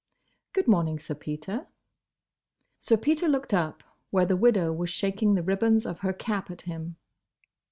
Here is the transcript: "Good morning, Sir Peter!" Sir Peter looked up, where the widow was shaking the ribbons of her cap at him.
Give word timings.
"Good 0.53 0.67
morning, 0.67 0.97
Sir 0.97 1.13
Peter!" 1.13 1.67
Sir 2.79 2.97
Peter 2.97 3.27
looked 3.27 3.53
up, 3.53 3.83
where 4.09 4.25
the 4.25 4.35
widow 4.35 4.73
was 4.73 4.89
shaking 4.89 5.35
the 5.35 5.43
ribbons 5.43 5.85
of 5.85 5.99
her 5.99 6.11
cap 6.11 6.49
at 6.49 6.63
him. 6.63 6.95